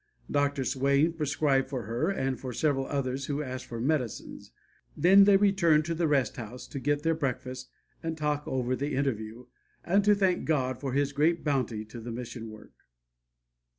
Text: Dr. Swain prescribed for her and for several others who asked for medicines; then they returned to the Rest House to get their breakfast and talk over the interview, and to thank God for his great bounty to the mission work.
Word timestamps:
Dr. 0.31 0.65
Swain 0.65 1.13
prescribed 1.13 1.69
for 1.69 1.83
her 1.83 2.09
and 2.09 2.39
for 2.39 2.51
several 2.53 2.87
others 2.87 3.27
who 3.27 3.43
asked 3.43 3.67
for 3.67 3.79
medicines; 3.79 4.49
then 4.97 5.25
they 5.25 5.37
returned 5.37 5.85
to 5.85 5.93
the 5.93 6.07
Rest 6.07 6.37
House 6.37 6.65
to 6.69 6.79
get 6.79 7.03
their 7.03 7.13
breakfast 7.13 7.69
and 8.01 8.17
talk 8.17 8.41
over 8.47 8.75
the 8.75 8.95
interview, 8.95 9.45
and 9.83 10.03
to 10.03 10.15
thank 10.15 10.45
God 10.45 10.79
for 10.79 10.93
his 10.93 11.13
great 11.13 11.43
bounty 11.43 11.85
to 11.85 11.99
the 12.01 12.11
mission 12.11 12.49
work. 12.49 12.73